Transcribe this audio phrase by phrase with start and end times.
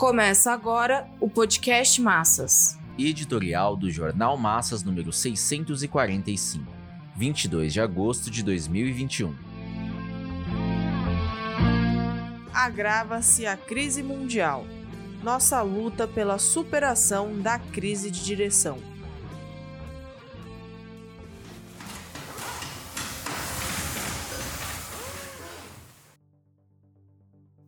[0.00, 2.78] Começa agora o podcast Massas.
[2.98, 6.72] Editorial do Jornal Massas número 645,
[7.14, 9.36] 22 de agosto de 2021.
[12.50, 14.64] Agrava-se a crise mundial.
[15.22, 18.78] Nossa luta pela superação da crise de direção.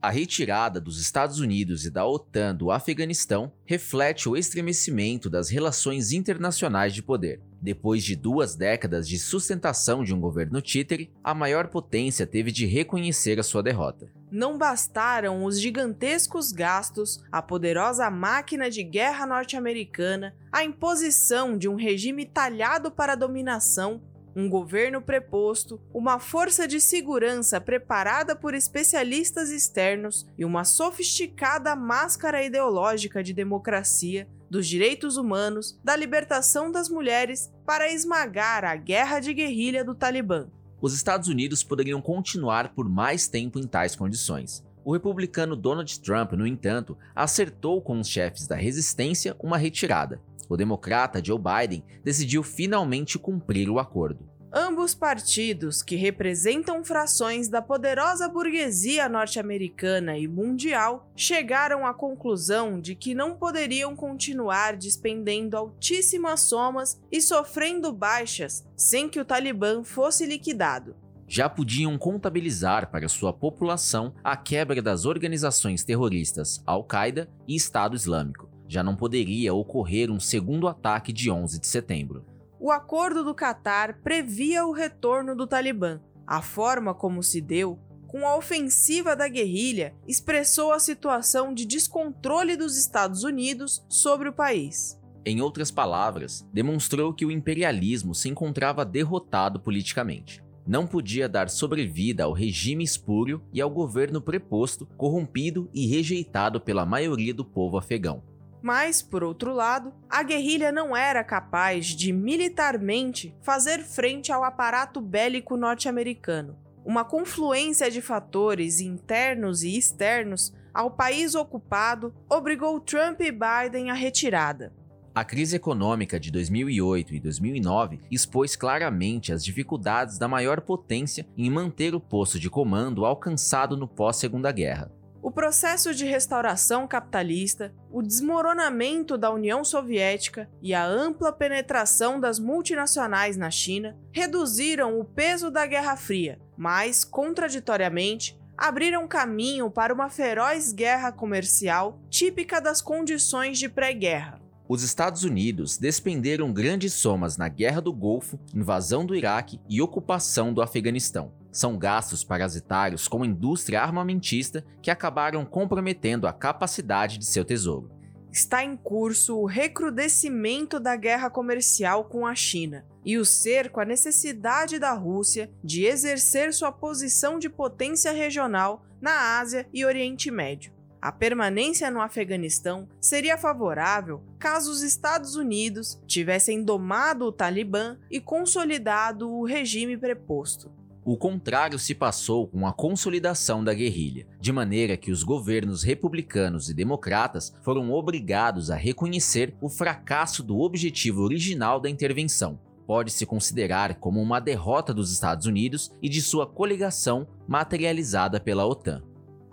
[0.03, 6.11] A retirada dos Estados Unidos e da OTAN do Afeganistão reflete o estremecimento das relações
[6.11, 7.41] internacionais de poder.
[7.61, 12.67] Depois de duas décadas de sustentação de um governo títere, a maior potência teve de
[12.67, 14.11] reconhecer a sua derrota.
[14.29, 21.77] Não bastaram os gigantescos gastos, a poderosa máquina de guerra norte-americana, a imposição de um
[21.77, 24.03] regime talhado para a dominação
[24.35, 32.43] um governo preposto, uma força de segurança preparada por especialistas externos e uma sofisticada máscara
[32.43, 39.33] ideológica de democracia, dos direitos humanos, da libertação das mulheres para esmagar a guerra de
[39.33, 40.49] guerrilha do Talibã.
[40.81, 44.65] Os Estados Unidos poderiam continuar por mais tempo em tais condições.
[44.85, 50.21] O republicano Donald Trump, no entanto, acertou com os chefes da resistência uma retirada.
[50.49, 54.29] O democrata Joe Biden decidiu finalmente cumprir o acordo.
[54.55, 62.95] Ambos partidos, que representam frações da poderosa burguesia norte-americana e mundial, chegaram à conclusão de
[62.95, 70.27] que não poderiam continuar despendendo altíssimas somas e sofrendo baixas sem que o Talibã fosse
[70.27, 70.95] liquidado
[71.33, 78.51] já podiam contabilizar para sua população a quebra das organizações terroristas Al-Qaeda e Estado Islâmico.
[78.69, 82.33] Já não poderia ocorrer um segundo ataque de 11 de setembro
[82.63, 86.01] o acordo do Catar previa o retorno do Talibã.
[86.25, 87.77] A forma como se deu,
[88.07, 94.33] com a ofensiva da guerrilha, expressou a situação de descontrole dos Estados Unidos sobre o
[94.33, 94.97] país.
[95.27, 100.42] Em outras palavras, demonstrou que o imperialismo se encontrava derrotado politicamente.
[100.67, 106.87] Não podia dar sobrevida ao regime espúrio e ao governo preposto, corrompido e rejeitado pela
[106.87, 108.23] maioria do povo afegão.
[108.63, 115.01] Mas, por outro lado, a guerrilha não era capaz de militarmente fazer frente ao aparato
[115.01, 116.57] bélico norte-americano.
[116.85, 123.95] Uma confluência de fatores internos e externos ao país ocupado obrigou Trump e Biden à
[123.95, 124.73] retirada.
[125.15, 131.51] A crise econômica de 2008 e 2009 expôs claramente as dificuldades da maior potência em
[131.51, 134.91] manter o posto de comando alcançado no pós-Segunda Guerra.
[135.21, 142.39] O processo de restauração capitalista, o desmoronamento da União Soviética e a ampla penetração das
[142.39, 150.09] multinacionais na China reduziram o peso da Guerra Fria, mas, contraditoriamente, abriram caminho para uma
[150.09, 154.42] feroz guerra comercial típica das condições de pré-guerra.
[154.73, 160.51] Os Estados Unidos despenderam grandes somas na Guerra do Golfo, invasão do Iraque e ocupação
[160.51, 167.27] do Afeganistão são gastos parasitários com a indústria armamentista que acabaram comprometendo a capacidade de
[167.27, 167.91] seu tesouro.
[168.33, 173.85] Está em curso o recrudescimento da guerra comercial com a China e o cerco à
[173.85, 180.73] necessidade da Rússia de exercer sua posição de potência regional na Ásia e Oriente Médio.
[181.03, 188.21] A permanência no Afeganistão seria favorável caso os Estados Unidos tivessem domado o Talibã e
[188.21, 190.71] consolidado o regime preposto.
[191.05, 196.71] O contrário se passou com a consolidação da guerrilha, de maneira que os governos republicanos
[196.71, 202.61] e democratas foram obrigados a reconhecer o fracasso do objetivo original da intervenção.
[202.87, 209.03] Pode-se considerar como uma derrota dos Estados Unidos e de sua coligação materializada pela OTAN.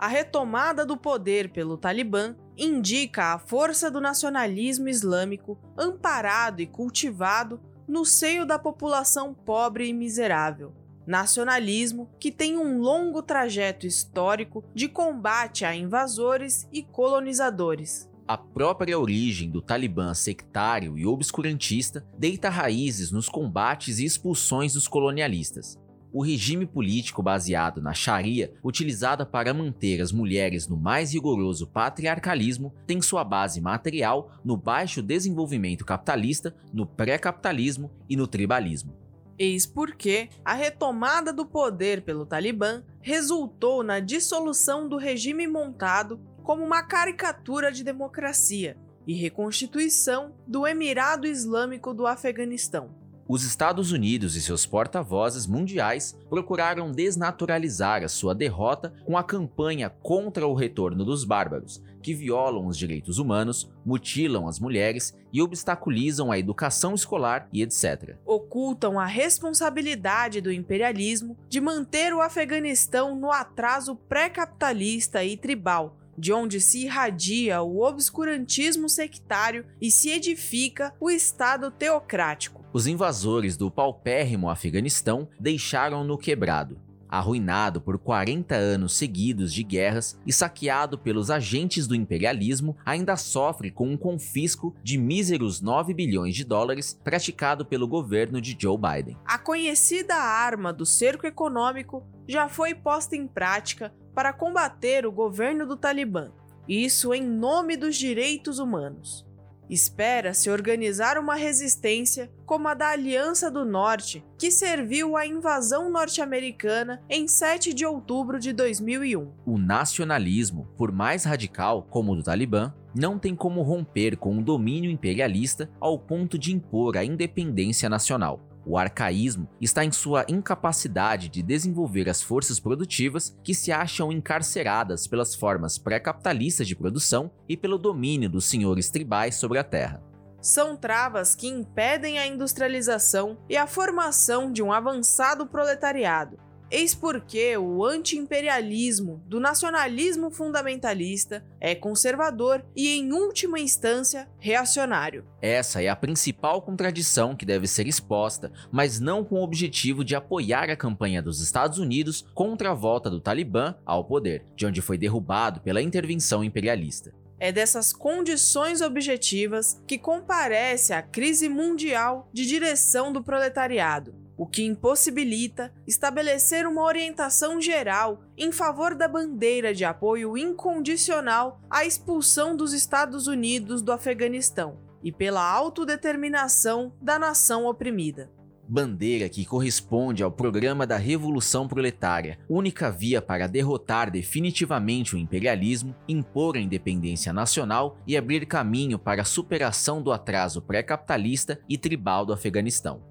[0.00, 7.60] A retomada do poder pelo Talibã indica a força do nacionalismo islâmico amparado e cultivado
[7.86, 10.72] no seio da população pobre e miserável
[11.06, 18.08] nacionalismo que tem um longo trajeto histórico de combate a invasores e colonizadores.
[18.28, 24.86] A própria origem do Talibã sectário e obscurantista deita raízes nos combates e expulsões dos
[24.86, 25.76] colonialistas.
[26.12, 32.74] O regime político baseado na Sharia, utilizada para manter as mulheres no mais rigoroso patriarcalismo,
[32.84, 38.92] tem sua base material no baixo desenvolvimento capitalista, no pré-capitalismo e no tribalismo.
[39.38, 46.64] Eis porque a retomada do poder pelo Talibã resultou na dissolução do regime montado como
[46.64, 48.76] uma caricatura de democracia
[49.06, 52.90] e reconstituição do Emirado Islâmico do Afeganistão.
[53.32, 59.88] Os Estados Unidos e seus porta-vozes mundiais procuraram desnaturalizar a sua derrota com a campanha
[59.88, 66.32] contra o retorno dos bárbaros, que violam os direitos humanos, mutilam as mulheres e obstaculizam
[66.32, 68.16] a educação escolar e etc.
[68.26, 76.32] Ocultam a responsabilidade do imperialismo de manter o Afeganistão no atraso pré-capitalista e tribal, de
[76.32, 82.59] onde se irradia o obscurantismo sectário e se edifica o Estado teocrático.
[82.72, 86.78] Os invasores do paupérrimo Afeganistão deixaram-no quebrado,
[87.08, 93.72] arruinado por 40 anos seguidos de guerras e saqueado pelos agentes do imperialismo, ainda sofre
[93.72, 99.18] com um confisco de míseros 9 bilhões de dólares praticado pelo governo de Joe Biden.
[99.24, 105.66] A conhecida arma do cerco econômico já foi posta em prática para combater o governo
[105.66, 106.30] do Talibã,
[106.68, 109.28] isso em nome dos direitos humanos.
[109.70, 117.00] Espera-se organizar uma resistência como a da Aliança do Norte, que serviu à invasão norte-americana
[117.08, 119.32] em 7 de outubro de 2001.
[119.46, 124.42] O nacionalismo, por mais radical como o do Talibã, não tem como romper com o
[124.42, 128.49] domínio imperialista ao ponto de impor a independência nacional.
[128.64, 135.06] O arcaísmo está em sua incapacidade de desenvolver as forças produtivas que se acham encarceradas
[135.06, 140.02] pelas formas pré-capitalistas de produção e pelo domínio dos senhores tribais sobre a terra.
[140.40, 146.38] São travas que impedem a industrialização e a formação de um avançado proletariado,
[146.70, 155.26] Eis porque o anti-imperialismo do nacionalismo fundamentalista é conservador e, em última instância, reacionário.
[155.42, 160.14] Essa é a principal contradição que deve ser exposta, mas não com o objetivo de
[160.14, 164.80] apoiar a campanha dos Estados Unidos contra a volta do Talibã ao poder, de onde
[164.80, 167.12] foi derrubado pela intervenção imperialista.
[167.40, 174.64] É dessas condições objetivas que comparece a crise mundial de direção do proletariado, o que
[174.64, 182.72] impossibilita estabelecer uma orientação geral em favor da bandeira de apoio incondicional à expulsão dos
[182.72, 188.30] Estados Unidos do Afeganistão e pela autodeterminação da nação oprimida.
[188.66, 195.94] Bandeira que corresponde ao programa da Revolução Proletária, única via para derrotar definitivamente o imperialismo,
[196.08, 202.24] impor a independência nacional e abrir caminho para a superação do atraso pré-capitalista e tribal
[202.24, 203.09] do Afeganistão.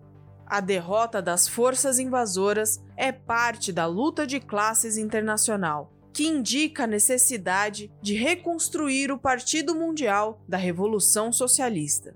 [0.50, 6.88] A derrota das forças invasoras é parte da luta de classes internacional, que indica a
[6.88, 12.16] necessidade de reconstruir o Partido Mundial da Revolução Socialista.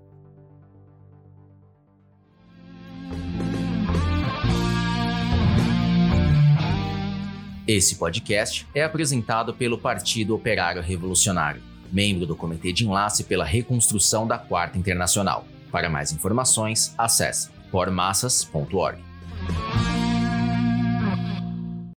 [7.68, 14.26] Esse podcast é apresentado pelo Partido Operário Revolucionário, membro do Comitê de Enlace pela Reconstrução
[14.26, 15.46] da Quarta Internacional.
[15.70, 19.13] Para mais informações, acesse formassas.org.